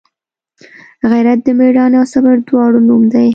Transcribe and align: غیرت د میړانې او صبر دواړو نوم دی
غیرت 1.09 1.39
د 1.45 1.47
میړانې 1.59 1.95
او 2.01 2.05
صبر 2.13 2.35
دواړو 2.47 2.79
نوم 2.87 3.03
دی 3.13 3.27